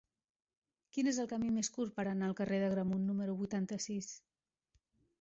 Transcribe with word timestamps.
Quin 0.95 1.09
és 1.11 1.19
el 1.25 1.29
camí 1.33 1.51
més 1.59 1.69
curt 1.77 1.95
per 2.01 2.07
anar 2.13 2.31
al 2.31 2.35
carrer 2.41 2.61
d'Agramunt 2.65 3.07
número 3.13 3.39
vuitanta-sis? 3.45 4.13